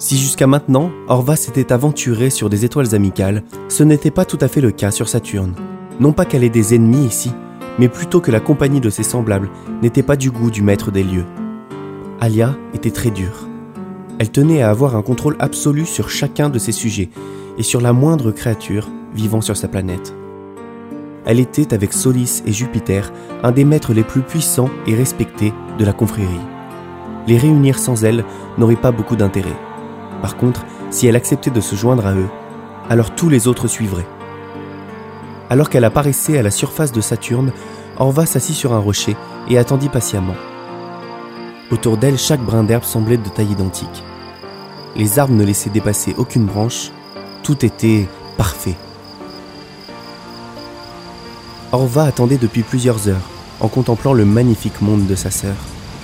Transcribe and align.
Si 0.00 0.16
jusqu'à 0.16 0.46
maintenant, 0.46 0.92
Orva 1.08 1.34
s'était 1.34 1.72
aventurée 1.72 2.30
sur 2.30 2.48
des 2.48 2.64
étoiles 2.64 2.94
amicales, 2.94 3.42
ce 3.68 3.82
n'était 3.82 4.12
pas 4.12 4.24
tout 4.24 4.38
à 4.40 4.46
fait 4.46 4.60
le 4.60 4.70
cas 4.70 4.92
sur 4.92 5.08
Saturne. 5.08 5.54
Non 5.98 6.12
pas 6.12 6.24
qu'elle 6.24 6.44
ait 6.44 6.48
des 6.50 6.76
ennemis 6.76 7.04
ici, 7.04 7.32
mais 7.80 7.88
plutôt 7.88 8.20
que 8.20 8.30
la 8.30 8.38
compagnie 8.38 8.80
de 8.80 8.90
ses 8.90 9.02
semblables 9.02 9.50
n'était 9.82 10.04
pas 10.04 10.14
du 10.14 10.30
goût 10.30 10.52
du 10.52 10.62
maître 10.62 10.92
des 10.92 11.02
lieux. 11.02 11.24
Alia 12.20 12.56
était 12.74 12.92
très 12.92 13.10
dure. 13.10 13.48
Elle 14.20 14.30
tenait 14.30 14.62
à 14.62 14.70
avoir 14.70 14.94
un 14.94 15.02
contrôle 15.02 15.36
absolu 15.40 15.84
sur 15.84 16.10
chacun 16.10 16.48
de 16.48 16.60
ses 16.60 16.72
sujets 16.72 17.10
et 17.58 17.64
sur 17.64 17.80
la 17.80 17.92
moindre 17.92 18.30
créature 18.30 18.88
vivant 19.14 19.40
sur 19.40 19.56
sa 19.56 19.66
planète. 19.66 20.14
Elle 21.24 21.40
était, 21.40 21.74
avec 21.74 21.92
Solis 21.92 22.42
et 22.46 22.52
Jupiter, 22.52 23.12
un 23.42 23.50
des 23.50 23.64
maîtres 23.64 23.92
les 23.92 24.04
plus 24.04 24.22
puissants 24.22 24.70
et 24.86 24.94
respectés 24.94 25.52
de 25.76 25.84
la 25.84 25.92
confrérie. 25.92 26.28
Les 27.26 27.36
réunir 27.36 27.80
sans 27.80 28.04
elle 28.04 28.24
n'aurait 28.58 28.76
pas 28.76 28.92
beaucoup 28.92 29.16
d'intérêt. 29.16 29.67
Par 30.22 30.36
contre, 30.36 30.64
si 30.90 31.06
elle 31.06 31.16
acceptait 31.16 31.50
de 31.50 31.60
se 31.60 31.76
joindre 31.76 32.06
à 32.06 32.14
eux, 32.14 32.28
alors 32.88 33.14
tous 33.14 33.28
les 33.28 33.46
autres 33.48 33.68
suivraient. 33.68 34.06
Alors 35.50 35.70
qu'elle 35.70 35.84
apparaissait 35.84 36.38
à 36.38 36.42
la 36.42 36.50
surface 36.50 36.92
de 36.92 37.00
Saturne, 37.00 37.52
Orva 37.98 38.26
s'assit 38.26 38.54
sur 38.54 38.72
un 38.72 38.78
rocher 38.78 39.16
et 39.48 39.58
attendit 39.58 39.88
patiemment. 39.88 40.36
Autour 41.70 41.96
d'elle, 41.96 42.18
chaque 42.18 42.40
brin 42.40 42.64
d'herbe 42.64 42.84
semblait 42.84 43.16
de 43.16 43.28
taille 43.28 43.52
identique. 43.52 44.02
Les 44.96 45.18
arbres 45.18 45.34
ne 45.34 45.44
laissaient 45.44 45.70
dépasser 45.70 46.14
aucune 46.16 46.46
branche, 46.46 46.90
tout 47.42 47.64
était 47.64 48.08
parfait. 48.36 48.76
Orva 51.72 52.04
attendait 52.04 52.38
depuis 52.38 52.62
plusieurs 52.62 53.08
heures, 53.08 53.28
en 53.60 53.68
contemplant 53.68 54.14
le 54.14 54.24
magnifique 54.24 54.80
monde 54.80 55.06
de 55.06 55.14
sa 55.14 55.30
sœur, 55.30 55.56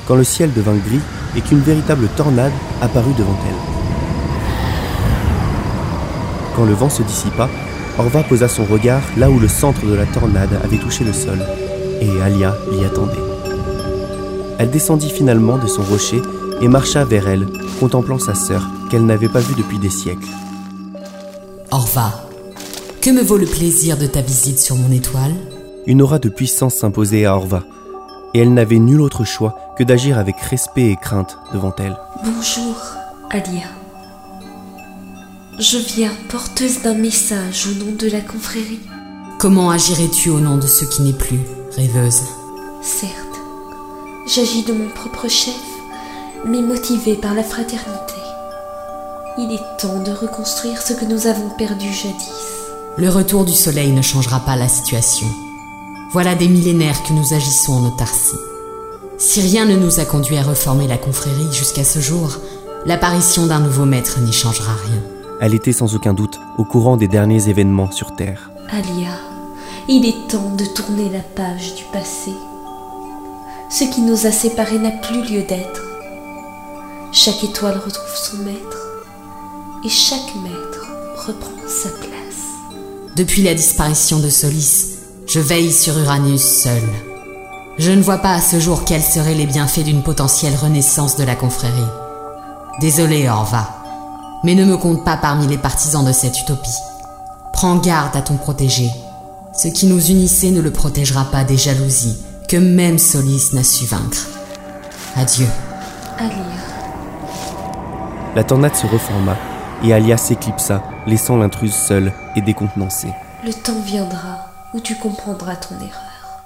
quand 0.06 0.16
le 0.16 0.24
ciel 0.24 0.52
devint 0.52 0.76
gris 0.76 1.00
et 1.36 1.40
qu'une 1.40 1.60
véritable 1.60 2.08
tornade 2.16 2.52
apparut 2.82 3.14
devant 3.14 3.36
elle. 3.48 3.83
Quand 6.54 6.64
le 6.64 6.72
vent 6.72 6.90
se 6.90 7.02
dissipa, 7.02 7.48
Orva 7.98 8.22
posa 8.22 8.48
son 8.48 8.64
regard 8.64 9.02
là 9.16 9.30
où 9.30 9.38
le 9.38 9.48
centre 9.48 9.84
de 9.86 9.94
la 9.94 10.06
tornade 10.06 10.58
avait 10.64 10.78
touché 10.78 11.04
le 11.04 11.12
sol, 11.12 11.38
et 12.00 12.20
Alia 12.22 12.56
l'y 12.70 12.84
attendait. 12.84 13.12
Elle 14.58 14.70
descendit 14.70 15.10
finalement 15.10 15.58
de 15.58 15.66
son 15.66 15.82
rocher 15.82 16.22
et 16.60 16.68
marcha 16.68 17.04
vers 17.04 17.28
elle, 17.28 17.46
contemplant 17.80 18.18
sa 18.18 18.34
sœur 18.34 18.68
qu'elle 18.90 19.04
n'avait 19.04 19.28
pas 19.28 19.40
vue 19.40 19.54
depuis 19.56 19.78
des 19.78 19.90
siècles. 19.90 20.28
Orva, 21.70 22.24
que 23.00 23.10
me 23.10 23.22
vaut 23.22 23.36
le 23.36 23.46
plaisir 23.46 23.96
de 23.96 24.06
ta 24.06 24.20
visite 24.20 24.60
sur 24.60 24.76
mon 24.76 24.92
étoile? 24.92 25.34
Une 25.86 26.02
aura 26.02 26.18
de 26.18 26.28
puissance 26.28 26.74
s'imposait 26.74 27.24
à 27.24 27.36
Orva, 27.36 27.64
et 28.32 28.40
elle 28.40 28.54
n'avait 28.54 28.78
nul 28.78 29.00
autre 29.00 29.24
choix 29.24 29.56
que 29.76 29.84
d'agir 29.84 30.18
avec 30.18 30.40
respect 30.40 30.90
et 30.90 30.96
crainte 30.96 31.36
devant 31.52 31.74
elle. 31.78 31.96
Bonjour, 32.24 32.76
Alia. 33.30 33.66
Je 35.58 35.78
viens 35.78 36.10
porteuse 36.30 36.82
d'un 36.82 36.94
message 36.94 37.68
au 37.68 37.84
nom 37.84 37.92
de 37.96 38.08
la 38.08 38.20
confrérie. 38.20 38.80
Comment 39.38 39.70
agirais-tu 39.70 40.30
au 40.30 40.40
nom 40.40 40.56
de 40.56 40.66
ce 40.66 40.84
qui 40.84 41.02
n'est 41.02 41.12
plus, 41.12 41.38
rêveuse? 41.76 42.22
Certes, 42.82 43.40
j'agis 44.26 44.64
de 44.64 44.72
mon 44.72 44.88
propre 44.88 45.28
chef, 45.28 45.54
mais 46.44 46.60
motivée 46.60 47.14
par 47.14 47.34
la 47.34 47.44
fraternité. 47.44 48.14
Il 49.38 49.52
est 49.52 49.80
temps 49.80 50.02
de 50.02 50.10
reconstruire 50.10 50.82
ce 50.82 50.92
que 50.92 51.04
nous 51.04 51.28
avons 51.28 51.50
perdu 51.50 51.86
jadis. 51.86 52.32
Le 52.98 53.08
retour 53.08 53.44
du 53.44 53.54
soleil 53.54 53.92
ne 53.92 54.02
changera 54.02 54.40
pas 54.40 54.56
la 54.56 54.68
situation. 54.68 55.28
Voilà 56.10 56.34
des 56.34 56.48
millénaires 56.48 57.04
que 57.04 57.12
nous 57.12 57.32
agissons 57.32 57.74
en 57.74 57.86
autarcie. 57.86 58.38
Si 59.18 59.40
rien 59.40 59.66
ne 59.66 59.76
nous 59.76 60.00
a 60.00 60.04
conduit 60.04 60.36
à 60.36 60.42
reformer 60.42 60.88
la 60.88 60.98
confrérie 60.98 61.52
jusqu'à 61.52 61.84
ce 61.84 62.00
jour, 62.00 62.38
l'apparition 62.86 63.46
d'un 63.46 63.60
nouveau 63.60 63.84
maître 63.84 64.18
n'y 64.18 64.32
changera 64.32 64.72
rien. 64.72 65.13
Elle 65.40 65.54
était 65.54 65.72
sans 65.72 65.94
aucun 65.94 66.14
doute 66.14 66.40
au 66.58 66.64
courant 66.64 66.96
des 66.96 67.08
derniers 67.08 67.48
événements 67.48 67.90
sur 67.90 68.14
Terre. 68.14 68.50
Alia, 68.70 69.18
il 69.88 70.06
est 70.06 70.28
temps 70.28 70.54
de 70.56 70.64
tourner 70.64 71.10
la 71.10 71.20
page 71.20 71.74
du 71.74 71.84
passé. 71.92 72.32
Ce 73.70 73.84
qui 73.84 74.00
nous 74.00 74.26
a 74.26 74.30
séparés 74.30 74.78
n'a 74.78 74.92
plus 74.92 75.22
lieu 75.22 75.42
d'être. 75.42 75.82
Chaque 77.12 77.42
étoile 77.44 77.80
retrouve 77.84 78.16
son 78.16 78.38
maître 78.38 79.02
et 79.84 79.88
chaque 79.88 80.34
maître 80.42 80.86
reprend 81.26 81.68
sa 81.68 81.88
place. 81.88 82.14
Depuis 83.16 83.42
la 83.42 83.54
disparition 83.54 84.20
de 84.20 84.28
Solis, 84.28 84.98
je 85.26 85.40
veille 85.40 85.72
sur 85.72 85.98
Uranus 85.98 86.42
seul. 86.42 86.82
Je 87.78 87.90
ne 87.90 88.02
vois 88.02 88.18
pas 88.18 88.34
à 88.34 88.40
ce 88.40 88.60
jour 88.60 88.84
quels 88.84 89.02
seraient 89.02 89.34
les 89.34 89.46
bienfaits 89.46 89.84
d'une 89.84 90.02
potentielle 90.02 90.54
renaissance 90.54 91.16
de 91.16 91.24
la 91.24 91.34
confrérie. 91.34 91.72
Désolé, 92.80 93.28
Orva, 93.28 93.83
mais 94.44 94.54
ne 94.54 94.64
me 94.64 94.76
compte 94.76 95.04
pas 95.04 95.16
parmi 95.16 95.46
les 95.46 95.58
partisans 95.58 96.04
de 96.04 96.12
cette 96.12 96.38
utopie. 96.38 96.78
Prends 97.52 97.76
garde 97.76 98.14
à 98.14 98.22
ton 98.22 98.36
protégé. 98.36 98.90
Ce 99.52 99.68
qui 99.68 99.86
nous 99.86 100.10
unissait 100.10 100.50
ne 100.50 100.60
le 100.60 100.70
protégera 100.70 101.24
pas 101.24 101.44
des 101.44 101.56
jalousies 101.56 102.18
que 102.48 102.56
même 102.56 102.98
Solis 102.98 103.50
n'a 103.54 103.64
su 103.64 103.86
vaincre. 103.86 104.28
Adieu. 105.16 105.46
Alia. 106.18 106.34
La 108.36 108.44
tornade 108.44 108.74
se 108.74 108.86
reforma 108.86 109.36
et 109.82 109.92
Alia 109.92 110.16
s'éclipsa, 110.16 110.82
laissant 111.06 111.36
l'intruse 111.36 111.74
seule 111.74 112.12
et 112.36 112.42
décontenancée. 112.42 113.12
Le 113.44 113.52
temps 113.52 113.80
viendra 113.84 114.46
où 114.74 114.80
tu 114.80 114.96
comprendras 114.96 115.56
ton 115.56 115.76
erreur. 115.76 116.42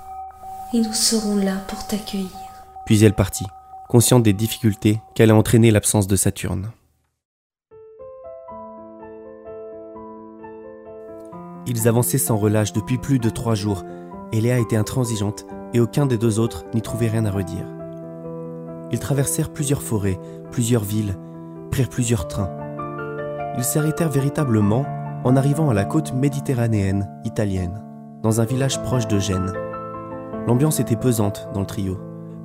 Et 0.75 0.81
nous 0.81 0.93
serons 0.93 1.37
là 1.37 1.55
pour 1.67 1.87
t'accueillir. 1.87 2.29
Puis 2.85 3.03
elle 3.03 3.15
partit, 3.15 3.47
consciente 3.89 4.23
des 4.23 4.35
difficultés 4.35 5.01
qu'allait 5.15 5.33
entraîner 5.33 5.71
l'absence 5.71 6.07
de 6.07 6.17
Saturne. 6.17 6.71
Ils 11.71 11.87
avançaient 11.87 12.17
sans 12.17 12.39
relâche 12.39 12.73
depuis 12.73 12.97
plus 12.97 13.19
de 13.19 13.29
trois 13.29 13.55
jours, 13.55 13.85
et 14.33 14.39
était 14.39 14.77
intransigeante, 14.77 15.45
et 15.75 15.81
aucun 15.81 16.07
des 16.07 16.17
deux 16.17 16.39
autres 16.39 16.65
n'y 16.73 16.81
trouvait 16.81 17.09
rien 17.09 17.27
à 17.27 17.31
redire. 17.31 17.67
Ils 18.91 18.99
traversèrent 18.99 19.53
plusieurs 19.53 19.83
forêts, 19.83 20.19
plusieurs 20.51 20.83
villes, 20.83 21.17
prirent 21.71 21.91
plusieurs 21.91 22.27
trains. 22.27 22.51
Ils 23.59 23.65
s'arrêtèrent 23.65 24.09
véritablement 24.09 24.87
en 25.25 25.37
arrivant 25.37 25.69
à 25.69 25.75
la 25.75 25.85
côte 25.85 26.15
méditerranéenne 26.15 27.07
italienne, 27.27 27.83
dans 28.23 28.41
un 28.41 28.47
village 28.47 28.83
proche 28.83 29.07
de 29.07 29.19
Gênes. 29.19 29.53
L'ambiance 30.47 30.81
était 30.81 30.97
pesante 30.97 31.49
dans 31.53 31.61
le 31.61 31.67
trio. 31.67 31.99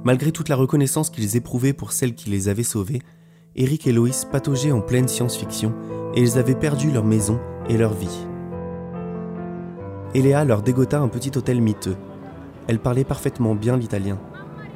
Malgré 0.04 0.34
toute 0.34 0.50
la 0.50 0.58
reconnaissance 0.58 1.10
qu'ils 1.10 1.38
éprouvaient 1.38 1.72
pour 1.72 1.94
celle 1.94 2.14
qui 2.14 2.30
les 2.30 2.50
avait 2.50 2.64
sauvés, 2.64 3.02
Eric 3.56 3.88
et 3.88 3.94
Loïs 3.94 4.26
pataugeaient 4.30 4.74
en 4.74 4.82
pleine 4.82 5.08
science-fiction 5.08 5.74
et 6.14 6.22
ils 6.22 6.38
avaient 6.38 6.56
perdu 6.56 6.92
leur 6.92 7.06
maison 7.06 7.40
et 7.70 7.78
leur 7.78 7.94
vie. 7.94 8.28
Eléa 10.16 10.46
leur 10.46 10.62
dégota 10.62 11.00
un 11.00 11.08
petit 11.08 11.32
hôtel 11.36 11.60
miteux. 11.60 11.98
Elle 12.68 12.80
parlait 12.80 13.04
parfaitement 13.04 13.56
bien 13.56 13.78
l'italien, 13.78 14.20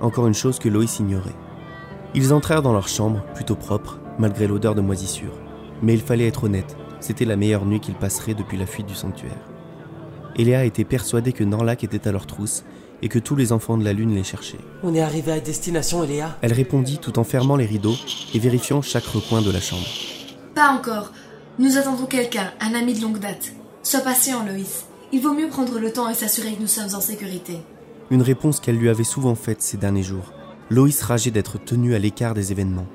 encore 0.02 0.28
une 0.28 0.34
chose 0.34 0.58
que 0.58 0.68
Loïs 0.68 1.00
ignorait. 1.00 1.36
Ils 2.16 2.34
entrèrent 2.34 2.64
dans 2.64 2.74
leur 2.74 2.88
chambre, 2.88 3.24
plutôt 3.36 3.56
propre, 3.56 4.00
malgré 4.18 4.48
l'odeur 4.48 4.74
de 4.74 4.82
moisissure. 4.82 5.38
Mais 5.84 5.94
il 5.94 6.02
fallait 6.02 6.28
être 6.28 6.46
honnête, 6.46 6.76
c'était 7.00 7.26
la 7.26 7.36
meilleure 7.36 7.66
nuit 7.66 7.80
qu'ils 7.80 7.94
passeraient 7.94 8.34
depuis 8.34 8.58
la 8.58 8.66
fuite 8.66 8.88
du 8.88 8.96
sanctuaire. 8.96 9.48
Eléa 10.38 10.66
était 10.66 10.84
persuadée 10.84 11.34
que 11.34 11.44
Norlac 11.44 11.84
était 11.84 12.08
à 12.08 12.12
leur 12.12 12.26
trousse 12.26 12.64
et 13.04 13.10
que 13.10 13.20
tous 13.20 13.36
les 13.36 13.52
enfants 13.52 13.78
de 13.78 13.84
la 13.84 13.94
Lune 13.94 14.16
les 14.16 14.24
cherchaient. 14.24 14.58
On 14.82 14.96
est 14.96 15.02
arrivé 15.02 15.32
à 15.32 15.40
destination, 15.40 16.04
Eléa 16.04 16.36
Elle 16.42 16.54
répondit 16.54 16.98
tout 16.98 17.20
en 17.20 17.24
fermant 17.24 17.56
les 17.56 17.66
rideaux 17.66 17.96
et 18.34 18.40
vérifiant 18.40 18.82
chaque 18.82 19.06
recoin 19.06 19.44
de 19.44 19.52
la 19.52 19.62
chambre. 19.62 19.86
Pas 20.56 20.70
encore. 20.70 21.12
Nous 21.60 21.78
attendons 21.78 22.08
quelqu'un, 22.08 22.52
un 22.60 22.74
ami 22.74 22.96
de 22.96 23.02
longue 23.02 23.20
date. 23.20 23.54
Sois 23.84 24.02
patient, 24.02 24.44
Loïs. 24.44 24.86
Il 25.14 25.22
vaut 25.22 25.34
mieux 25.34 25.48
prendre 25.48 25.80
le 25.80 25.94
temps 25.94 26.10
et 26.10 26.14
s'assurer 26.14 26.54
que 26.54 26.62
nous 26.62 26.68
sommes 26.68 26.94
en 26.94 27.00
sécurité. 27.00 27.60
Une 28.12 28.22
réponse 28.22 28.60
qu'elle 28.60 28.78
lui 28.78 28.90
avait 28.90 29.06
souvent 29.06 29.36
faite 29.36 29.62
ces 29.62 29.78
derniers 29.78 30.04
jours. 30.04 30.34
Loïs 30.70 31.02
rageait 31.02 31.32
d'être 31.32 31.58
tenu 31.58 31.96
à 31.96 32.00
l'écart 32.00 32.34
des 32.34 32.52
événements. 32.52 32.88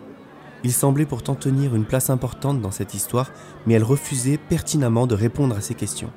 Il 0.63 0.73
semblait 0.73 1.07
pourtant 1.07 1.35
tenir 1.35 1.75
une 1.75 1.87
place 1.87 2.11
importante 2.11 2.61
dans 2.61 2.71
cette 2.71 2.93
histoire, 2.93 3.31
mais 3.67 3.75
elle 3.75 3.83
refusait 3.83 4.37
pertinemment 4.37 5.07
de 5.07 5.15
répondre 5.15 5.57
à 5.57 5.63
ses 5.63 5.75
questions. 5.75 6.13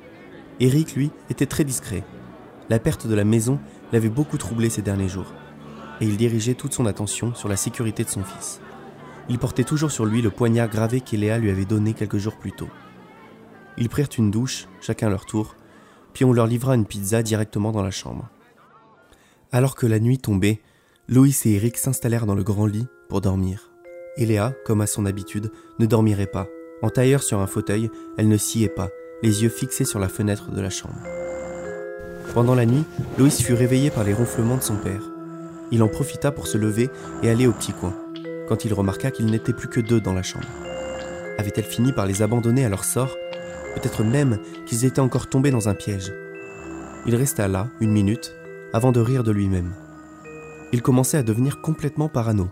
Eric, 0.60 0.96
lui, 0.96 1.12
était 1.30 1.46
très 1.46 1.64
discret. 1.64 2.04
La 2.69 2.80
perte 2.80 3.08
de 3.08 3.16
la 3.16 3.24
maison 3.24 3.60
l'avait 3.94 4.10
beaucoup 4.10 4.38
troublé 4.38 4.69
ces 4.69 4.81
derniers 4.81 5.10
jours, 5.10 5.34
et 6.02 6.06
il 6.06 6.18
dirigeait 6.18 6.56
toute 6.56 6.74
son 6.74 6.86
attention 6.86 7.34
sur 7.36 7.48
la 7.48 7.56
sécurité 7.56 8.04
de 8.04 8.10
son 8.10 8.24
fils. 8.24 8.60
Il 9.30 9.40
portait 9.40 9.64
toujours 9.64 9.92
sur 9.92 10.06
lui 10.06 10.22
le 10.22 10.30
poignard 10.30 10.69
gravé 10.69 11.00
qu'Eléa 11.00 11.38
lui 11.38 11.50
avait 11.50 11.66
donné 11.66 11.94
quelques 11.94 12.18
jours 12.18 12.36
plus 12.36 12.52
tôt. 12.52 12.69
Ils 13.78 13.90
prirent 13.90 14.10
une 14.18 14.30
douche, 14.30 14.68
chacun 14.81 15.10
leur 15.10 15.25
tour, 15.25 15.56
puis 16.16 16.24
on 16.24 16.32
leur 16.32 16.48
livra 16.48 16.74
une 16.76 16.86
pizza 16.86 17.22
directement 17.22 17.74
dans 17.74 17.84
la 17.84 17.92
chambre. 17.92 18.30
Alors 19.52 19.76
que 19.76 19.86
la 19.86 20.00
nuit 20.00 20.18
tombait, 20.18 20.62
Loïs 21.10 21.46
et 21.46 21.52
Eric 21.52 21.78
s'installèrent 21.78 22.26
dans 22.26 22.36
le 22.36 22.44
grand 22.44 22.66
lit 22.66 22.88
pour 23.10 23.20
dormir. 23.20 23.70
Eléa, 24.16 24.54
comme 24.66 24.80
à 24.80 24.88
son 24.88 25.06
habitude, 25.06 25.52
ne 25.78 25.86
dormirait 25.86 26.26
pas. 26.26 26.48
En 26.82 26.90
tailleur 26.90 27.22
sur 27.22 27.42
un 27.42 27.48
fauteuil, 27.48 27.92
elle 28.18 28.30
ne 28.30 28.38
sciait 28.38 28.70
pas, 28.70 28.90
les 29.24 29.44
yeux 29.44 29.50
fixés 29.50 29.84
sur 29.84 30.00
la 30.00 30.08
fenêtre 30.08 30.52
de 30.52 30.62
la 30.62 30.70
chambre. 30.70 30.96
Pendant 32.34 32.56
la 32.56 32.66
nuit, 32.66 32.86
Loïs 33.18 33.42
fut 33.42 33.54
réveillé 33.54 33.90
par 33.90 34.06
les 34.06 34.14
ronflements 34.14 34.58
de 34.58 34.64
son 34.64 34.78
père. 34.78 35.12
Il 35.72 35.84
en 35.84 35.90
profita 35.90 36.32
pour 36.32 36.48
se 36.48 36.58
lever 36.58 36.90
et 37.24 37.30
aller 37.30 37.46
au 37.46 37.52
petit 37.52 37.74
coin, 37.74 37.94
quand 38.48 38.64
il 38.64 38.74
remarqua 38.74 39.12
qu'il 39.12 39.26
n'était 39.26 39.54
plus 39.54 39.68
que 39.68 39.82
deux 39.82 40.00
dans 40.00 40.14
la 40.14 40.24
chambre. 40.24 40.48
Avait-elle 41.38 41.66
fini 41.66 41.92
par 41.92 42.06
les 42.06 42.22
abandonner 42.22 42.64
à 42.64 42.70
leur 42.70 42.86
sort 42.86 43.18
Peut-être 43.75 44.04
même 44.04 44.39
qu'ils 44.66 44.86
étaient 44.86 45.00
encore 45.00 45.27
tombés 45.27 45.51
dans 45.51 45.69
un 45.69 45.75
piège. 45.75 46.12
Il 47.06 47.16
resta 47.16 47.48
là, 47.48 47.68
une 47.80 47.92
minute, 47.92 48.33
avant 48.74 48.92
de 48.92 49.00
rire 49.00 49.24
de 49.24 49.31
lui-même. 49.31 49.74
Il 50.72 50.81
commençait 50.81 51.18
à 51.18 51.24
devenir 51.24 51.62
complètement 51.62 52.10
parano. 52.10 52.50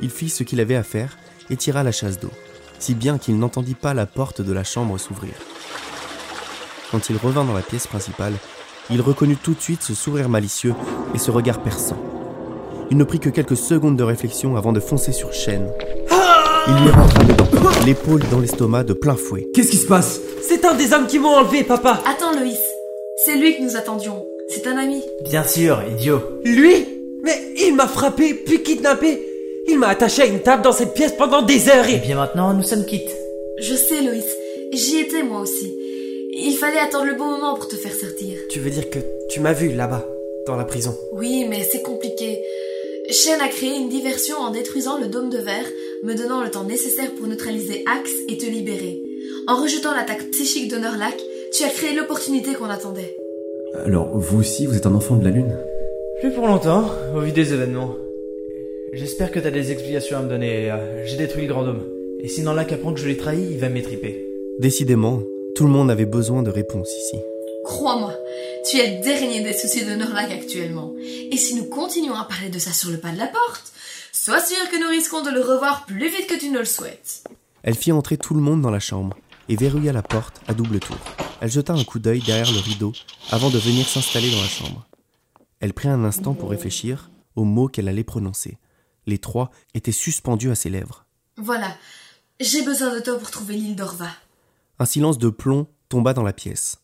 Il 0.00 0.10
fit 0.10 0.28
ce 0.28 0.44
qu'il 0.44 0.60
avait 0.60 0.76
à 0.76 0.82
faire 0.82 1.18
et 1.50 1.56
tira 1.56 1.82
la 1.82 1.92
chasse 1.92 2.20
d'eau, 2.20 2.30
si 2.78 2.94
bien 2.94 3.18
qu'il 3.18 3.38
n'entendit 3.38 3.74
pas 3.74 3.94
la 3.94 4.06
porte 4.06 4.42
de 4.42 4.52
la 4.52 4.64
chambre 4.64 4.98
s'ouvrir. 4.98 5.34
Quand 6.90 7.10
il 7.10 7.16
revint 7.16 7.44
dans 7.44 7.54
la 7.54 7.62
pièce 7.62 7.86
principale, 7.86 8.34
il 8.90 9.00
reconnut 9.00 9.36
tout 9.36 9.54
de 9.54 9.60
suite 9.60 9.82
ce 9.82 9.94
sourire 9.94 10.28
malicieux 10.28 10.74
et 11.14 11.18
ce 11.18 11.30
regard 11.30 11.62
perçant. 11.62 11.98
Il 12.90 12.96
ne 12.96 13.04
prit 13.04 13.18
que 13.18 13.30
quelques 13.30 13.56
secondes 13.56 13.96
de 13.96 14.04
réflexion 14.04 14.56
avant 14.56 14.72
de 14.72 14.80
foncer 14.80 15.12
sur 15.12 15.32
Shen. 15.32 15.70
Il 16.66 16.82
lui 16.82 16.90
rentra 16.90 17.24
dedans, 17.24 17.70
l'épaule 17.86 18.22
dans 18.30 18.40
l'estomac 18.40 18.84
de 18.84 18.94
plein 18.94 19.16
fouet. 19.16 19.46
Qu'est-ce 19.54 19.70
qui 19.70 19.76
se 19.76 19.86
passe? 19.86 20.20
C'est 20.42 20.64
un 20.64 20.74
des 20.74 20.92
hommes 20.92 21.06
qui 21.06 21.18
m'ont 21.18 21.28
enlevé, 21.36 21.62
papa 21.64 22.00
Attends, 22.06 22.38
Loïs. 22.38 22.58
C'est 23.24 23.36
lui 23.36 23.56
que 23.56 23.62
nous 23.62 23.76
attendions. 23.76 24.24
C'est 24.48 24.66
un 24.66 24.76
ami. 24.76 25.02
Bien 25.22 25.44
sûr, 25.44 25.82
idiot. 25.90 26.20
Lui? 26.44 26.86
Mais 27.22 27.38
il 27.66 27.74
m'a 27.74 27.86
frappé, 27.86 28.34
puis 28.34 28.62
kidnappé 28.62 29.18
Il 29.68 29.78
m'a 29.78 29.88
attaché 29.88 30.22
à 30.22 30.26
une 30.26 30.40
table 30.40 30.62
dans 30.62 30.72
cette 30.72 30.94
pièce 30.94 31.12
pendant 31.12 31.42
des 31.42 31.68
heures 31.68 31.88
Et 31.88 31.94
et... 31.94 31.98
bien 31.98 32.16
maintenant, 32.16 32.52
nous 32.54 32.62
sommes 32.62 32.84
quittes. 32.84 33.14
Je 33.58 33.74
sais, 33.74 34.02
Loïs. 34.02 34.26
J'y 34.72 35.00
étais 35.00 35.22
moi 35.22 35.40
aussi. 35.40 35.74
Il 36.36 36.56
fallait 36.58 36.80
attendre 36.80 37.04
le 37.06 37.14
bon 37.14 37.26
moment 37.26 37.54
pour 37.54 37.68
te 37.68 37.76
faire 37.76 37.94
sortir. 37.94 38.38
Tu 38.48 38.58
veux 38.58 38.70
dire 38.70 38.90
que 38.90 38.98
tu 39.28 39.40
m'as 39.40 39.52
vu 39.52 39.72
là-bas, 39.72 40.04
dans 40.46 40.56
la 40.56 40.64
prison? 40.64 40.96
Oui, 41.12 41.46
mais 41.48 41.62
c'est 41.70 41.82
compliqué. 41.82 42.42
Shen 43.10 43.40
a 43.40 43.48
créé 43.48 43.76
une 43.76 43.88
diversion 43.88 44.36
en 44.38 44.50
détruisant 44.50 44.98
le 44.98 45.08
dôme 45.08 45.28
de 45.30 45.38
verre, 45.38 45.66
me 46.02 46.14
donnant 46.14 46.42
le 46.42 46.50
temps 46.50 46.64
nécessaire 46.64 47.10
pour 47.14 47.26
neutraliser 47.26 47.84
Axe 47.86 48.12
et 48.28 48.38
te 48.38 48.46
libérer. 48.46 49.02
En 49.46 49.60
rejetant 49.60 49.94
l'attaque 49.94 50.30
psychique 50.30 50.70
de 50.70 50.78
Norlac, 50.78 51.14
tu 51.52 51.64
as 51.64 51.68
créé 51.68 51.94
l'opportunité 51.94 52.54
qu'on 52.54 52.70
attendait. 52.70 53.16
Alors, 53.84 54.16
vous 54.16 54.38
aussi, 54.40 54.66
vous 54.66 54.76
êtes 54.76 54.86
un 54.86 54.94
enfant 54.94 55.16
de 55.16 55.24
la 55.24 55.30
Lune? 55.30 55.54
Plus 56.20 56.30
pour 56.32 56.46
longtemps, 56.46 56.88
au 57.14 57.20
vu 57.20 57.32
des 57.32 57.52
événements. 57.52 57.94
J'espère 58.94 59.30
que 59.32 59.40
t'as 59.40 59.50
des 59.50 59.70
explications 59.72 60.16
à 60.18 60.22
me 60.22 60.28
donner. 60.28 60.70
euh, 60.70 61.04
J'ai 61.04 61.16
détruit 61.16 61.42
le 61.46 61.52
grand 61.52 61.66
homme. 61.66 61.82
Et 62.20 62.28
si 62.28 62.42
Norlac 62.42 62.72
apprend 62.72 62.94
que 62.94 63.00
je 63.00 63.08
l'ai 63.08 63.16
trahi, 63.16 63.48
il 63.50 63.58
va 63.58 63.68
m'étriper. 63.68 64.24
Décidément, 64.60 65.20
tout 65.54 65.64
le 65.64 65.70
monde 65.70 65.90
avait 65.90 66.06
besoin 66.06 66.42
de 66.42 66.50
réponses 66.50 66.96
ici. 66.96 67.18
Crois-moi, 67.64 68.14
tu 68.74 68.80
es 68.80 68.96
le 68.96 69.04
dernier 69.04 69.40
des 69.40 69.52
soucis 69.52 69.84
de 69.84 69.94
Norlac 69.94 70.32
actuellement. 70.32 70.94
Et 70.98 71.36
si 71.36 71.54
nous 71.54 71.66
continuons 71.66 72.16
à 72.16 72.24
parler 72.24 72.48
de 72.48 72.58
ça 72.58 72.72
sur 72.72 72.90
le 72.90 72.98
pas 72.98 73.12
de 73.12 73.18
la 73.18 73.28
porte, 73.28 73.72
sois 74.12 74.44
sûr 74.44 74.68
que 74.68 74.82
nous 74.82 74.88
risquons 74.88 75.22
de 75.22 75.30
le 75.30 75.42
revoir 75.42 75.86
plus 75.86 76.08
vite 76.08 76.26
que 76.26 76.36
tu 76.36 76.50
ne 76.50 76.58
le 76.58 76.64
souhaites. 76.64 77.22
Elle 77.62 77.76
fit 77.76 77.92
entrer 77.92 78.16
tout 78.16 78.34
le 78.34 78.40
monde 78.40 78.62
dans 78.62 78.72
la 78.72 78.80
chambre 78.80 79.16
et 79.48 79.54
verrouilla 79.54 79.92
la 79.92 80.02
porte 80.02 80.40
à 80.48 80.54
double 80.54 80.80
tour. 80.80 80.98
Elle 81.40 81.52
jeta 81.52 81.72
un 81.72 81.84
coup 81.84 82.00
d'œil 82.00 82.20
derrière 82.20 82.50
le 82.50 82.58
rideau 82.58 82.92
avant 83.30 83.48
de 83.48 83.58
venir 83.58 83.86
s'installer 83.86 84.32
dans 84.32 84.42
la 84.42 84.48
chambre. 84.48 84.88
Elle 85.60 85.72
prit 85.72 85.88
un 85.88 86.02
instant 86.02 86.34
pour 86.34 86.50
réfléchir 86.50 87.12
aux 87.36 87.44
mots 87.44 87.68
qu'elle 87.68 87.86
allait 87.86 88.02
prononcer. 88.02 88.58
Les 89.06 89.18
trois 89.18 89.52
étaient 89.74 89.92
suspendus 89.92 90.50
à 90.50 90.56
ses 90.56 90.70
lèvres. 90.70 91.06
Voilà, 91.36 91.76
j'ai 92.40 92.62
besoin 92.62 92.92
de 92.92 92.98
toi 92.98 93.20
pour 93.20 93.30
trouver 93.30 93.54
l'île 93.54 93.76
d'Orva. 93.76 94.10
Un 94.80 94.84
silence 94.84 95.18
de 95.18 95.28
plomb 95.28 95.68
tomba 95.88 96.12
dans 96.12 96.24
la 96.24 96.32
pièce. 96.32 96.78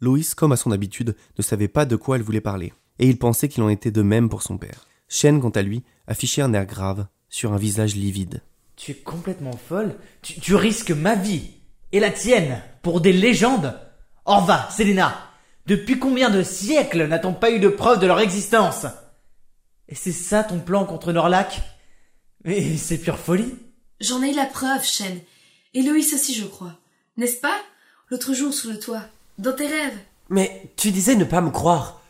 Loïs, 0.00 0.34
comme 0.34 0.52
à 0.52 0.56
son 0.56 0.70
habitude, 0.70 1.16
ne 1.38 1.42
savait 1.42 1.68
pas 1.68 1.84
de 1.86 1.96
quoi 1.96 2.16
elle 2.16 2.22
voulait 2.22 2.40
parler, 2.40 2.72
et 2.98 3.08
il 3.08 3.18
pensait 3.18 3.48
qu'il 3.48 3.62
en 3.62 3.68
était 3.68 3.90
de 3.90 4.02
même 4.02 4.28
pour 4.28 4.42
son 4.42 4.58
père. 4.58 4.86
Shen, 5.08 5.40
quant 5.40 5.50
à 5.50 5.62
lui, 5.62 5.82
affichait 6.06 6.42
un 6.42 6.52
air 6.54 6.66
grave, 6.66 7.06
sur 7.28 7.52
un 7.52 7.58
visage 7.58 7.94
livide. 7.94 8.42
Tu 8.76 8.92
es 8.92 8.94
complètement 8.94 9.56
folle 9.56 9.96
tu, 10.22 10.38
tu 10.38 10.54
risques 10.54 10.90
ma 10.90 11.14
vie 11.14 11.50
et 11.92 12.00
la 12.00 12.10
tienne 12.10 12.62
pour 12.82 13.00
des 13.00 13.12
légendes 13.12 13.78
Orva, 14.26 14.68
Selena, 14.70 15.16
depuis 15.66 15.98
combien 15.98 16.30
de 16.30 16.42
siècles 16.42 17.06
n'a-t-on 17.06 17.32
pas 17.32 17.50
eu 17.52 17.60
de 17.60 17.68
preuve 17.68 18.00
de 18.00 18.06
leur 18.06 18.20
existence? 18.20 18.86
Et 19.88 19.94
c'est 19.94 20.12
ça 20.12 20.42
ton 20.42 20.58
plan 20.58 20.84
contre 20.84 21.12
Norlac? 21.12 21.60
Mais 22.44 22.76
c'est 22.76 22.98
pure 22.98 23.18
folie 23.18 23.54
J'en 24.00 24.22
ai 24.22 24.30
eu 24.30 24.34
la 24.34 24.46
preuve, 24.46 24.84
Shen. 24.84 25.20
Et 25.74 25.82
Loïs 25.82 26.12
aussi, 26.12 26.34
je 26.34 26.44
crois. 26.44 26.78
N'est-ce 27.16 27.40
pas? 27.40 27.56
L'autre 28.10 28.34
jour, 28.34 28.52
sous 28.52 28.70
le 28.70 28.78
toit. 28.78 29.04
Dans 29.38 29.52
tes 29.52 29.66
rêves. 29.66 29.98
Mais 30.28 30.72
tu 30.76 30.90
disais 30.90 31.14
ne 31.14 31.24
pas 31.24 31.40
me 31.40 31.50
croire. 31.50 32.02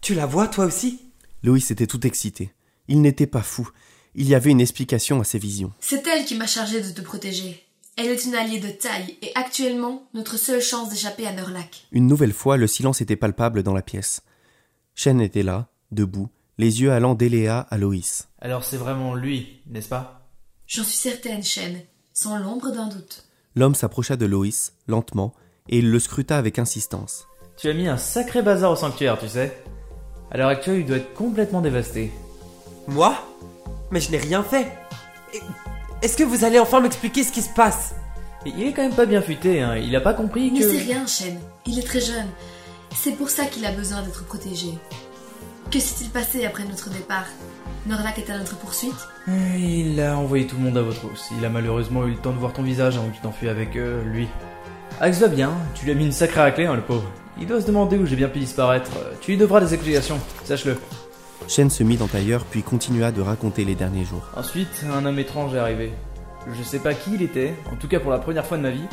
Tu 0.00 0.14
la 0.14 0.26
vois, 0.26 0.48
toi 0.48 0.66
aussi? 0.66 1.00
Loïs 1.42 1.70
était 1.70 1.86
tout 1.86 2.06
excité. 2.06 2.52
Il 2.88 3.00
n'était 3.00 3.26
pas 3.26 3.42
fou. 3.42 3.68
Il 4.14 4.28
y 4.28 4.34
avait 4.34 4.50
une 4.50 4.60
explication 4.60 5.20
à 5.20 5.24
ses 5.24 5.38
visions. 5.38 5.72
C'est 5.80 6.06
elle 6.06 6.24
qui 6.24 6.36
m'a 6.36 6.46
chargé 6.46 6.80
de 6.80 6.90
te 6.90 7.00
protéger. 7.00 7.64
Elle 7.96 8.06
est 8.06 8.24
une 8.24 8.34
alliée 8.34 8.60
de 8.60 8.70
taille 8.70 9.16
et 9.22 9.32
actuellement 9.34 10.08
notre 10.14 10.36
seule 10.36 10.60
chance 10.60 10.90
d'échapper 10.90 11.26
à 11.26 11.32
Norlac. 11.32 11.86
Une 11.92 12.06
nouvelle 12.06 12.32
fois, 12.32 12.56
le 12.56 12.66
silence 12.66 13.00
était 13.00 13.16
palpable 13.16 13.62
dans 13.62 13.74
la 13.74 13.82
pièce. 13.82 14.22
Shen 14.94 15.20
était 15.20 15.42
là, 15.42 15.68
debout, 15.90 16.28
les 16.58 16.82
yeux 16.82 16.92
allant 16.92 17.14
d'Eléa 17.14 17.60
à 17.60 17.78
Loïs. 17.78 18.28
Alors 18.40 18.64
c'est 18.64 18.76
vraiment 18.76 19.14
lui, 19.14 19.60
n'est-ce 19.66 19.88
pas? 19.88 20.28
J'en 20.66 20.84
suis 20.84 20.96
certaine, 20.96 21.42
Shen, 21.42 21.82
sans 22.12 22.38
l'ombre 22.38 22.70
d'un 22.70 22.88
doute. 22.88 23.24
L'homme 23.54 23.74
s'approcha 23.74 24.16
de 24.16 24.26
Loïs, 24.26 24.72
lentement, 24.88 25.34
et 25.68 25.78
il 25.78 25.90
le 25.90 25.98
scruta 25.98 26.36
avec 26.36 26.58
insistance. 26.58 27.26
Tu 27.56 27.68
as 27.68 27.74
mis 27.74 27.88
un 27.88 27.96
sacré 27.96 28.42
bazar 28.42 28.72
au 28.72 28.76
sanctuaire, 28.76 29.18
tu 29.18 29.28
sais. 29.28 29.56
À 30.30 30.36
l'heure 30.36 30.48
actuelle, 30.48 30.80
il 30.80 30.86
doit 30.86 30.96
être 30.96 31.14
complètement 31.14 31.60
dévasté. 31.60 32.10
Moi? 32.88 33.14
Mais 33.90 34.00
je 34.00 34.10
n'ai 34.10 34.18
rien 34.18 34.42
fait. 34.42 34.66
Est-ce 36.02 36.16
que 36.16 36.24
vous 36.24 36.44
allez 36.44 36.58
enfin 36.58 36.80
m'expliquer 36.80 37.22
ce 37.22 37.32
qui 37.32 37.42
se 37.42 37.52
passe? 37.54 37.94
Il 38.44 38.62
est 38.62 38.72
quand 38.72 38.82
même 38.82 38.94
pas 38.94 39.06
bien 39.06 39.22
futé, 39.22 39.62
hein. 39.62 39.76
Il 39.76 39.94
a 39.96 40.00
pas 40.00 40.12
compris 40.12 40.48
Il 40.48 40.54
ne 40.54 40.60
que... 40.60 40.70
sait 40.70 40.78
rien, 40.78 41.06
Shen. 41.06 41.38
Il 41.66 41.78
est 41.78 41.82
très 41.86 42.00
jeune. 42.00 42.26
C'est 42.94 43.12
pour 43.12 43.30
ça 43.30 43.46
qu'il 43.46 43.64
a 43.64 43.72
besoin 43.72 44.02
d'être 44.02 44.24
protégé. 44.26 44.68
Que 45.70 45.78
s'est-il 45.80 46.10
passé 46.10 46.44
après 46.44 46.64
notre 46.64 46.90
départ? 46.90 47.24
Norlac 47.86 48.18
est 48.18 48.30
à 48.30 48.38
notre 48.38 48.56
poursuite? 48.58 48.92
Euh, 49.28 49.56
Il 49.56 50.00
a 50.00 50.18
envoyé 50.18 50.46
tout 50.46 50.56
le 50.56 50.62
monde 50.62 50.76
à 50.76 50.82
votre 50.82 51.06
hausse. 51.06 51.30
Il 51.38 51.44
a 51.44 51.48
malheureusement 51.48 52.04
eu 52.06 52.10
le 52.10 52.16
temps 52.18 52.32
de 52.32 52.38
voir 52.38 52.52
ton 52.52 52.62
visage 52.62 52.96
avant 52.96 53.08
que 53.08 53.14
tu 53.16 53.22
t'enfuis 53.22 53.48
avec 53.48 53.76
euh, 53.76 54.02
lui. 54.04 54.28
Axe 55.00 55.18
va 55.18 55.28
bien, 55.28 55.52
tu 55.74 55.84
lui 55.84 55.92
as 55.92 55.94
mis 55.94 56.04
une 56.06 56.12
sacrée 56.12 56.40
raclée, 56.40 56.66
hein, 56.66 56.74
le 56.74 56.80
pauvre. 56.82 57.10
Il 57.40 57.46
doit 57.46 57.60
se 57.60 57.66
demander 57.66 57.96
où 57.98 58.06
j'ai 58.06 58.16
bien 58.16 58.28
pu 58.28 58.38
disparaître. 58.38 58.90
Euh, 58.96 59.12
Tu 59.20 59.32
lui 59.32 59.38
devras 59.38 59.60
des 59.60 59.74
explications, 59.74 60.18
sache-le. 60.44 60.76
Shen 61.48 61.68
se 61.68 61.82
mit 61.82 62.00
en 62.00 62.06
tailleur 62.06 62.44
puis 62.44 62.62
continua 62.62 63.10
de 63.10 63.20
raconter 63.20 63.64
les 63.64 63.74
derniers 63.74 64.04
jours. 64.04 64.22
Ensuite, 64.36 64.84
un 64.94 65.04
homme 65.04 65.18
étrange 65.18 65.54
est 65.54 65.58
arrivé. 65.58 65.92
Je 66.56 66.62
sais 66.62 66.78
pas 66.78 66.94
qui 66.94 67.14
il 67.14 67.22
était, 67.22 67.54
en 67.72 67.76
tout 67.76 67.88
cas 67.88 67.98
pour 68.00 68.10
la 68.12 68.18
première 68.18 68.46
fois 68.46 68.56
de 68.56 68.62
ma 68.62 68.70
vie. 68.70 68.84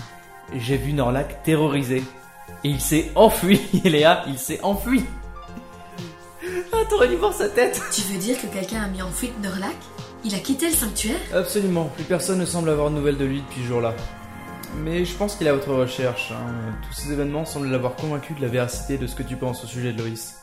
J'ai 0.55 0.77
vu 0.77 0.93
Norlac 0.93 1.43
terrorisé. 1.43 2.03
Et 2.63 2.69
il 2.69 2.81
s'est 2.81 3.11
enfui, 3.15 3.61
Léa, 3.85 4.23
il 4.27 4.37
s'est 4.37 4.59
enfui. 4.63 5.03
Ah, 6.73 6.77
t'aurais 6.89 7.07
dû 7.09 7.15
voir 7.17 7.33
sa 7.33 7.47
tête. 7.49 7.79
Tu 7.91 8.01
veux 8.01 8.17
dire 8.17 8.35
que 8.41 8.47
quelqu'un 8.47 8.81
a 8.81 8.87
mis 8.87 9.01
en 9.01 9.09
fuite 9.11 9.33
Norlac? 9.43 9.75
Il 10.23 10.33
a 10.33 10.39
quitté 10.39 10.67
le 10.69 10.75
sanctuaire? 10.75 11.19
Absolument, 11.35 11.85
plus 11.95 12.03
personne 12.05 12.39
ne 12.39 12.45
semble 12.45 12.69
avoir 12.69 12.89
de 12.89 12.95
nouvelles 12.95 13.17
de 13.17 13.25
lui 13.25 13.41
depuis 13.41 13.61
ce 13.61 13.67
jour-là. 13.67 13.93
Mais 14.77 15.05
je 15.05 15.15
pense 15.15 15.35
qu'il 15.35 15.47
est 15.47 15.49
à 15.49 15.53
votre 15.53 15.73
recherche. 15.73 16.31
hein. 16.31 16.73
Tous 16.87 16.93
ces 16.93 17.11
événements 17.11 17.45
semblent 17.45 17.69
l'avoir 17.69 17.95
convaincu 17.95 18.33
de 18.33 18.41
la 18.41 18.47
véracité 18.47 18.97
de 18.97 19.05
ce 19.07 19.15
que 19.15 19.23
tu 19.23 19.35
penses 19.35 19.63
au 19.63 19.67
sujet 19.67 19.93
de 19.93 20.01
Loïs. 20.01 20.35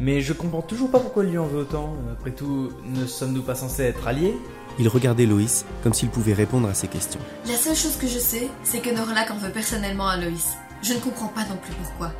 Mais 0.00 0.20
je 0.20 0.32
comprends 0.32 0.62
toujours 0.62 0.90
pas 0.90 1.00
pourquoi 1.00 1.24
il 1.24 1.30
lui 1.30 1.38
en 1.38 1.46
veut 1.46 1.60
autant. 1.60 1.94
Après 2.12 2.30
tout, 2.30 2.70
ne 2.84 3.04
sommes-nous 3.06 3.42
pas 3.42 3.54
censés 3.54 3.82
être 3.84 4.06
alliés? 4.06 4.34
Il 4.78 4.88
regardait 4.88 5.26
Loïs 5.26 5.64
comme 5.82 5.92
s'il 5.92 6.08
pouvait 6.08 6.34
répondre 6.34 6.68
à 6.68 6.74
ses 6.74 6.86
questions. 6.88 7.20
La 7.46 7.56
seule 7.56 7.74
chose 7.74 7.96
que 7.96 8.06
je 8.06 8.18
sais, 8.18 8.48
c'est 8.62 8.78
que 8.78 8.94
Norlac 8.94 9.30
en 9.30 9.36
veut 9.36 9.50
personnellement 9.50 10.06
à 10.06 10.16
Loïs. 10.16 10.54
Je 10.82 10.94
ne 10.94 11.00
comprends 11.00 11.26
pas 11.28 11.44
non 11.44 11.56
plus 11.56 11.74
pourquoi. 11.74 12.12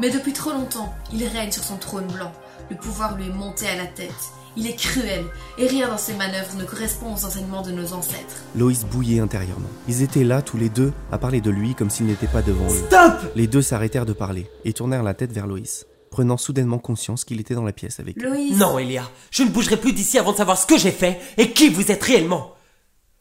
Mais 0.00 0.08
depuis 0.08 0.32
trop 0.32 0.52
longtemps, 0.52 0.94
il 1.12 1.22
règne 1.26 1.52
sur 1.52 1.62
son 1.62 1.76
trône 1.76 2.06
blanc. 2.06 2.32
Le 2.70 2.76
pouvoir 2.76 3.16
lui 3.16 3.26
est 3.26 3.32
monté 3.32 3.68
à 3.68 3.76
la 3.76 3.86
tête. 3.86 4.32
Il 4.56 4.66
est 4.66 4.76
cruel, 4.76 5.24
et 5.56 5.66
rien 5.66 5.88
dans 5.88 5.96
ses 5.98 6.12
manœuvres 6.14 6.54
ne 6.58 6.64
correspond 6.64 7.14
aux 7.14 7.24
enseignements 7.24 7.62
de 7.62 7.72
nos 7.72 7.92
ancêtres. 7.94 8.42
Loïs 8.54 8.84
bouillait 8.84 9.20
intérieurement. 9.20 9.68
Ils 9.88 10.02
étaient 10.02 10.24
là 10.24 10.42
tous 10.42 10.58
les 10.58 10.68
deux 10.68 10.92
à 11.10 11.16
parler 11.18 11.40
de 11.40 11.50
lui 11.50 11.74
comme 11.74 11.88
s'il 11.90 12.06
n'était 12.06 12.26
pas 12.26 12.42
devant 12.42 12.66
eux. 12.66 12.84
Stop 12.86 13.32
Les 13.34 13.46
deux 13.46 13.62
s'arrêtèrent 13.62 14.04
de 14.06 14.12
parler 14.12 14.46
et 14.64 14.72
tournèrent 14.74 15.02
la 15.02 15.14
tête 15.14 15.32
vers 15.32 15.46
Loïs, 15.46 15.86
prenant 16.10 16.36
soudainement 16.36 16.78
conscience 16.78 17.24
qu'il 17.24 17.40
était 17.40 17.54
dans 17.54 17.62
la 17.64 17.72
pièce 17.72 17.98
avec 17.98 18.18
eux. 18.18 18.28
Loïs 18.28 18.56
Non, 18.58 18.78
Elia, 18.78 19.08
je 19.30 19.42
ne 19.42 19.48
bougerai 19.48 19.78
plus 19.78 19.94
d'ici 19.94 20.18
avant 20.18 20.32
de 20.32 20.36
savoir 20.36 20.58
ce 20.58 20.66
que 20.66 20.76
j'ai 20.76 20.90
fait 20.92 21.18
et 21.38 21.52
qui 21.52 21.70
vous 21.70 21.90
êtes 21.90 22.02
réellement. 22.02 22.54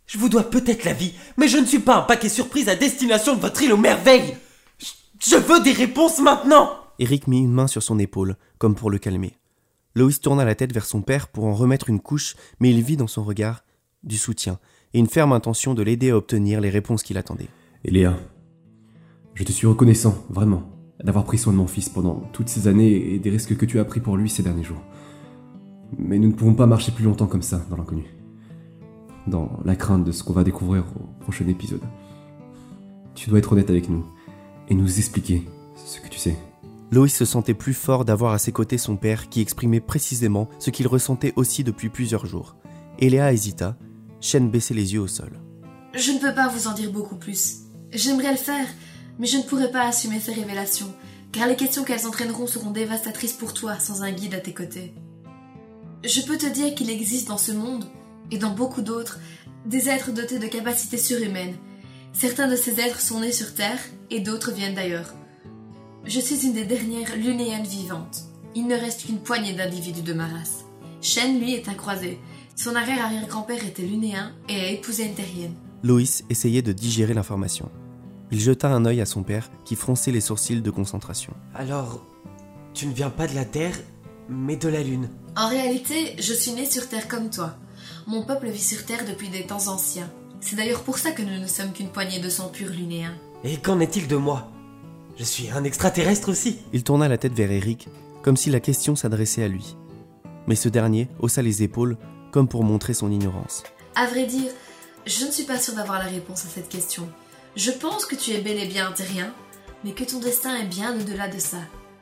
Je 0.07 0.17
vous 0.17 0.27
dois 0.27 0.43
peut-être 0.49 0.83
la 0.83 0.91
vie, 0.91 1.13
mais 1.37 1.47
je 1.47 1.57
ne 1.57 1.65
suis 1.65 1.79
pas 1.79 1.95
un 1.95 2.01
paquet 2.01 2.27
surprise 2.27 2.67
à 2.67 2.75
destination 2.75 3.35
de 3.37 3.39
votre 3.41 3.61
île 3.63 3.71
aux 3.71 3.77
merveilles. 3.77 4.35
Je- 4.79 4.87
Je 5.31 5.35
veux 5.37 5.61
des 5.61 5.71
réponses 5.71 6.19
maintenant 6.19 6.71
Eric 6.99 7.27
mit 7.27 7.39
une 7.39 7.53
main 7.53 7.67
sur 7.67 7.81
son 7.81 7.97
épaule, 7.99 8.35
comme 8.57 8.75
pour 8.75 8.91
le 8.91 8.97
calmer. 8.99 9.37
Loïs 9.95 10.21
tourna 10.21 10.45
la 10.45 10.55
tête 10.55 10.73
vers 10.73 10.85
son 10.85 11.01
père 11.01 11.27
pour 11.27 11.45
en 11.45 11.53
remettre 11.53 11.89
une 11.89 11.99
couche, 11.99 12.35
mais 12.59 12.69
il 12.69 12.81
vit 12.81 12.97
dans 12.97 13.07
son 13.07 13.23
regard 13.23 13.63
du 14.03 14.17
soutien 14.17 14.59
et 14.93 14.99
une 14.99 15.07
ferme 15.07 15.33
intention 15.33 15.73
de 15.73 15.83
l'aider 15.83 16.11
à 16.11 16.17
obtenir 16.17 16.61
les 16.61 16.69
réponses 16.69 17.03
qu'il 17.03 17.17
attendait. 17.17 17.49
Et 17.83 17.91
Léa, 17.91 18.17
je 19.33 19.43
te 19.43 19.51
suis 19.51 19.67
reconnaissant, 19.67 20.25
vraiment, 20.29 20.63
d'avoir 21.03 21.25
pris 21.25 21.37
soin 21.37 21.53
de 21.53 21.57
mon 21.57 21.67
fils 21.67 21.89
pendant 21.89 22.21
toutes 22.31 22.49
ces 22.49 22.67
années 22.67 23.13
et 23.13 23.19
des 23.19 23.29
risques 23.29 23.57
que 23.57 23.65
tu 23.65 23.79
as 23.79 23.85
pris 23.85 23.99
pour 23.99 24.17
lui 24.17 24.29
ces 24.29 24.43
derniers 24.43 24.63
jours. 24.63 24.81
Mais 25.97 26.19
nous 26.19 26.29
ne 26.29 26.33
pouvons 26.33 26.53
pas 26.53 26.67
marcher 26.67 26.91
plus 26.91 27.03
longtemps 27.03 27.27
comme 27.27 27.41
ça, 27.41 27.65
dans 27.69 27.77
l'inconnu. 27.77 28.05
dans 29.27 29.59
la 29.65 29.75
crainte 29.75 30.03
de 30.03 30.11
ce 30.11 30.23
qu'on 30.23 30.33
va 30.33 30.43
découvrir 30.43 30.83
au 30.95 31.21
prochain 31.21 31.47
épisode. 31.47 31.81
Tu 33.13 33.29
dois 33.29 33.39
être 33.39 33.51
honnête 33.51 33.69
avec 33.69 33.89
nous 33.89 34.05
et 34.69 34.73
nous 34.73 34.97
expliquer 34.99 35.43
ce 35.75 35.99
que 35.99 36.07
tu 36.07 36.19
sais. 36.19 36.37
Loïs 36.91 37.15
se 37.15 37.23
sentait 37.23 37.53
plus 37.53 37.73
fort 37.73 38.03
d'avoir 38.03 38.33
à 38.33 38.37
ses 38.37 38.51
côtés 38.51 38.77
son 38.77 38.97
père 38.97 39.29
qui 39.29 39.39
exprimait 39.39 39.79
précisément 39.79 40.49
ce 40.59 40.71
qu'il 40.71 40.87
ressentait 40.87 41.31
aussi 41.37 41.63
depuis 41.63 41.87
plusieurs 41.87 42.25
jours. 42.25 42.57
Eléa 42.99 43.31
hésita, 43.31 43.77
Shen 44.19 44.49
baissait 44.49 44.73
les 44.73 44.93
yeux 44.93 44.99
au 44.99 45.07
sol. 45.07 45.39
Je 45.93 46.11
ne 46.11 46.19
peux 46.19 46.33
pas 46.33 46.49
vous 46.49 46.67
en 46.67 46.73
dire 46.73 46.91
beaucoup 46.91 47.15
plus. 47.15 47.59
J'aimerais 47.91 48.31
le 48.31 48.37
faire, 48.37 48.67
mais 49.19 49.25
je 49.25 49.37
ne 49.37 49.43
pourrais 49.43 49.71
pas 49.71 49.87
assumer 49.87 50.19
ces 50.19 50.33
révélations, 50.33 50.93
car 51.31 51.47
les 51.47 51.55
questions 51.55 51.85
qu'elles 51.85 52.07
entraîneront 52.07 52.45
seront 52.45 52.71
dévastatrices 52.71 53.33
pour 53.33 53.53
toi 53.53 53.79
sans 53.79 54.03
un 54.03 54.11
guide 54.11 54.35
à 54.35 54.39
tes 54.39 54.53
côtés. 54.53 54.93
Je 56.03 56.21
peux 56.21 56.37
te 56.37 56.45
dire 56.45 56.75
qu'il 56.75 56.89
existe 56.89 57.29
dans 57.29 57.37
ce 57.37 57.53
monde, 57.53 57.85
et 58.31 58.37
dans 58.37 58.53
beaucoup 58.53 58.81
d'autres, 58.81 59.19
des 59.65 59.87
êtres 59.87 60.11
dotés 60.11 60.39
de 60.39 60.47
capacités 60.47 60.97
surhumaines. 60.97 61.55
Certains 62.11 62.49
de 62.49 62.55
ces 62.55 62.81
êtres 62.81 63.01
sont 63.01 63.21
nés 63.21 63.31
sur 63.31 63.53
Terre, 63.53 63.79
et 64.09 64.19
d'autres 64.19 64.51
viennent 64.51 64.75
d'ailleurs. 64.75 65.13
Je 66.03 66.19
suis 66.19 66.47
une 66.47 66.53
des 66.53 66.65
dernières 66.65 67.15
lunéennes 67.15 67.65
vivantes. 67.65 68.23
Il 68.55 68.65
ne 68.67 68.75
reste 68.75 69.05
qu'une 69.05 69.19
poignée 69.19 69.53
d'individus 69.53 70.01
de 70.01 70.13
ma 70.13 70.27
race. 70.27 70.65
Shen, 70.99 71.39
lui, 71.39 71.53
est 71.53 71.69
un 71.69 71.75
croisé. 71.75 72.19
Son 72.55 72.75
arrière-arrière-grand-père 72.75 73.65
était 73.65 73.83
lunéen 73.83 74.33
et 74.49 74.59
a 74.59 74.69
épousé 74.71 75.05
une 75.05 75.13
terrienne. 75.13 75.53
Loïs 75.83 76.23
essayait 76.29 76.63
de 76.63 76.73
digérer 76.73 77.13
l'information. 77.13 77.69
Il 78.31 78.39
jeta 78.39 78.69
un 78.69 78.85
œil 78.85 78.99
à 79.01 79.05
son 79.05 79.23
père 79.23 79.51
qui 79.63 79.75
fronçait 79.75 80.11
les 80.11 80.21
sourcils 80.21 80.61
de 80.61 80.71
concentration. 80.71 81.33
Alors, 81.53 82.03
tu 82.73 82.87
ne 82.87 82.93
viens 82.93 83.09
pas 83.11 83.27
de 83.27 83.35
la 83.35 83.45
Terre, 83.45 83.77
mais 84.27 84.55
de 84.55 84.69
la 84.69 84.81
Lune. 84.81 85.09
En 85.37 85.49
réalité, 85.49 86.15
je 86.19 86.33
suis 86.33 86.51
né 86.51 86.65
sur 86.65 86.89
Terre 86.89 87.07
comme 87.07 87.29
toi. 87.29 87.55
Mon 88.07 88.23
peuple 88.23 88.49
vit 88.49 88.59
sur 88.63 88.85
Terre 88.85 89.05
depuis 89.07 89.29
des 89.29 89.45
temps 89.45 89.67
anciens. 89.67 90.11
C'est 90.39 90.55
d'ailleurs 90.55 90.81
pour 90.81 90.97
ça 90.97 91.11
que 91.11 91.21
nous 91.21 91.39
ne 91.39 91.47
sommes 91.47 91.73
qu'une 91.73 91.89
poignée 91.89 92.19
de 92.19 92.29
sang 92.29 92.49
pur 92.49 92.69
lunéen. 92.69 93.13
Et 93.43 93.57
qu'en 93.57 93.79
est-il 93.79 94.07
de 94.07 94.15
moi? 94.15 94.51
Je 95.17 95.23
suis 95.23 95.49
un 95.51 95.63
extraterrestre 95.63 96.29
aussi. 96.29 96.59
Il 96.73 96.83
tourna 96.83 97.07
la 97.07 97.17
tête 97.17 97.33
vers 97.33 97.51
Eric, 97.51 97.87
comme 98.23 98.37
si 98.37 98.49
la 98.49 98.59
question 98.59 98.95
s'adressait 98.95 99.43
à 99.43 99.47
lui. 99.47 99.75
Mais 100.47 100.55
ce 100.55 100.69
dernier 100.69 101.07
haussa 101.19 101.41
les 101.41 101.63
épaules, 101.63 101.97
comme 102.31 102.47
pour 102.47 102.63
montrer 102.63 102.93
son 102.93 103.11
ignorance. 103.11 103.63
À 103.95 104.07
vrai 104.07 104.25
dire, 104.25 104.51
je 105.05 105.25
ne 105.25 105.31
suis 105.31 105.43
pas 105.43 105.59
sûre 105.59 105.75
d'avoir 105.75 105.99
la 105.99 106.05
réponse 106.05 106.45
à 106.45 106.49
cette 106.49 106.69
question. 106.69 107.07
Je 107.55 107.71
pense 107.71 108.05
que 108.05 108.15
tu 108.15 108.31
es 108.31 108.41
bel 108.41 108.57
et 108.57 108.67
bien 108.67 108.87
un 108.87 108.91
terrien, 108.93 109.33
mais 109.83 109.91
que 109.91 110.03
ton 110.03 110.19
destin 110.19 110.55
est 110.57 110.67
bien 110.67 110.95
au-delà 110.95 111.27
de 111.27 111.39
ça. 111.39 111.57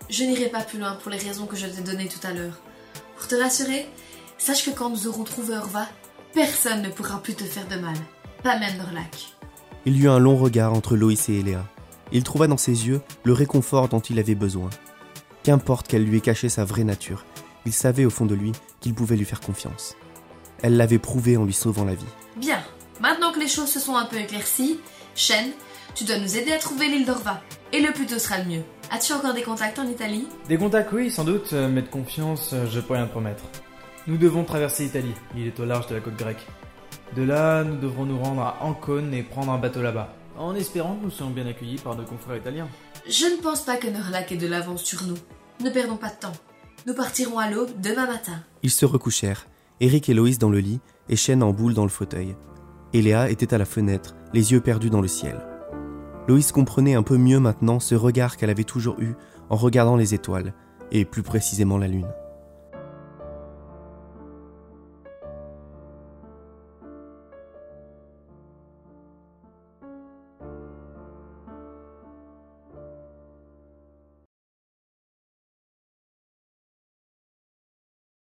Je 0.10 0.24
n'irai 0.24 0.50
pas 0.50 0.62
plus 0.62 0.80
loin 0.80 0.98
pour 1.02 1.12
les 1.12 1.18
raisons 1.18 1.46
que 1.46 1.56
je 1.56 1.66
t'ai 1.66 1.82
données 1.82 2.08
tout 2.08 2.26
à 2.26 2.34
l'heure. 2.34 2.60
Pour 3.18 3.28
te 3.28 3.36
rassurer, 3.36 3.88
sache 4.38 4.66
que 4.66 4.72
quand 4.72 4.90
nous 4.90 5.08
aurons 5.08 5.24
trouvé 5.24 5.56
Orva, 5.56 5.88
personne 6.34 6.82
ne 6.82 6.90
pourra 6.90 7.22
plus 7.22 7.36
te 7.36 7.44
faire 7.44 7.68
de 7.68 7.76
mal. 7.76 7.96
Pas 8.44 8.60
même 8.60 8.78
Norlac. 8.78 9.36
Il 9.86 9.98
y 9.98 10.04
eut 10.04 10.10
un 10.10 10.20
long 10.20 10.38
regard 10.38 10.74
entre 10.74 10.96
Loïs 10.96 11.30
et 11.30 11.40
Eléa. 11.40 11.66
Il 12.12 12.24
trouva 12.24 12.48
dans 12.48 12.58
ses 12.58 12.88
yeux 12.88 13.02
le 13.24 13.34
réconfort 13.34 13.90
dont 13.90 14.00
il 14.00 14.20
avait 14.20 14.36
besoin. 14.36 14.70
Qu'importe 15.44 15.88
qu'elle 15.88 16.04
lui 16.04 16.18
ait 16.18 16.22
caché 16.22 16.50
sa 16.50 16.66
vraie 16.66 16.84
nature, 16.84 17.26
il 17.66 17.74
savait 17.74 18.06
au 18.06 18.10
fond 18.10 18.26
de 18.26 18.36
lui 18.36 18.52
qu'il 18.80 18.94
pouvait 18.94 19.16
lui 19.16 19.26
faire 19.26 19.42
confiance. 19.42 19.96
Elle 20.62 20.78
l'avait 20.78 21.00
prouvé 21.00 21.38
en 21.38 21.46
lui 21.46 21.54
sauvant 21.54 21.86
la 21.86 21.96
vie. 21.96 22.06
Bien, 22.38 22.60
maintenant 23.00 23.32
que 23.32 23.40
les 23.40 23.48
choses 23.48 23.70
se 23.70 23.80
sont 23.80 23.96
un 23.96 24.06
peu 24.06 24.18
éclaircies, 24.18 24.80
Shen, 25.16 25.52
tu 25.96 26.04
dois 26.04 26.18
nous 26.18 26.38
aider 26.38 26.52
à 26.52 26.58
trouver 26.58 26.88
l'île 26.88 27.06
d'Orva. 27.06 27.42
Et 27.72 27.82
le 27.82 27.92
plus 27.92 28.06
tôt 28.06 28.20
sera 28.20 28.40
le 28.40 28.46
mieux. 28.46 28.64
As-tu 28.92 29.14
encore 29.14 29.34
des 29.34 29.44
contacts 29.44 29.78
en 29.78 29.88
Italie? 29.88 30.28
Des 30.48 30.58
contacts, 30.58 30.92
oui, 30.92 31.12
sans 31.12 31.24
doute, 31.24 31.54
euh, 31.54 31.70
mais 31.70 31.84
de 31.84 31.88
confiance, 31.88 32.52
euh, 32.54 32.66
je 32.68 32.80
peux 32.80 32.94
rien 32.94 33.06
te 33.06 33.12
promettre. 33.12 33.44
Nous 34.08 34.18
devons 34.18 34.44
traverser 34.44 34.84
l'Italie, 34.84 35.14
il 35.36 35.46
est 35.46 35.60
au 35.60 35.66
large 35.66 35.88
de 35.88 35.96
la 35.96 36.02
côte 36.02 36.16
grecque. 36.16 36.48
De 37.16 37.22
là, 37.22 37.64
nous 37.64 37.76
devrons 37.76 38.06
nous 38.06 38.18
rendre 38.18 38.42
à 38.42 38.58
Ancône 38.62 39.14
et 39.14 39.22
prendre 39.22 39.52
un 39.52 39.60
bateau 39.60 39.82
là-bas, 39.82 40.16
en 40.40 40.56
espérant 40.56 40.96
que 40.96 41.04
nous 41.04 41.12
soyons 41.12 41.32
bien 41.32 41.46
accueillis 41.46 41.78
par 41.78 41.96
nos 41.96 42.06
confrères 42.06 42.38
italiens. 42.38 42.68
Je 43.08 43.26
ne 43.26 43.42
pense 43.42 43.62
pas 43.62 43.78
que 43.78 43.88
Norlac 43.88 44.32
ait 44.32 44.38
de 44.38 44.48
l'avance 44.48 44.84
sur 44.84 45.04
nous. 45.06 45.18
Ne 45.64 45.70
perdons 45.70 45.98
pas 45.98 46.10
de 46.10 46.20
temps. 46.20 46.34
Nous 46.88 46.94
partirons 46.94 47.38
à 47.38 47.52
l'aube 47.52 47.70
demain 47.82 48.08
matin. 48.08 48.42
Ils 48.64 48.72
se 48.72 48.86
recouchèrent, 48.86 49.48
Eric 49.82 50.10
et 50.10 50.14
Loïs 50.14 50.40
dans 50.40 50.50
le 50.50 50.60
lit, 50.60 50.80
et 51.10 51.16
Shen 51.16 51.44
en 51.44 51.52
boule 51.52 51.74
dans 51.74 51.84
le 51.84 51.90
fauteuil. 51.90 52.36
Eléa 52.94 53.30
était 53.30 53.54
à 53.54 53.58
la 53.58 53.66
fenêtre, 53.66 54.16
les 54.34 54.54
yeux 54.54 54.62
perdus 54.62 54.90
dans 54.90 55.02
le 55.02 55.08
ciel. 55.08 55.46
Loïs 56.28 56.52
comprenait 56.52 56.96
un 56.96 57.04
peu 57.04 57.18
mieux 57.18 57.40
maintenant 57.40 57.80
ce 57.80 57.96
regard 57.96 58.38
qu'elle 58.38 58.50
avait 58.50 58.64
toujours 58.64 59.00
eu 59.00 59.16
en 59.50 59.56
regardant 59.56 59.96
les 59.96 60.14
étoiles, 60.14 60.54
et 60.92 61.04
plus 61.04 61.24
précisément 61.24 61.78
la 61.78 61.88
lune. 61.88 62.08